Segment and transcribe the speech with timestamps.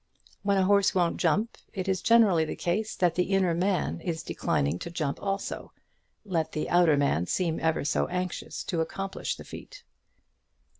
[0.41, 4.23] When a horse won't jump it is generally the case that the inner man is
[4.23, 5.73] declining to jump also,
[6.25, 9.83] let the outer man seem ever so anxious to accomplish the feat.